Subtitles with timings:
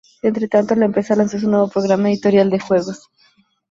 [0.23, 3.07] Entretanto, la empresa lanzó su nuevo programa editorial de juegos.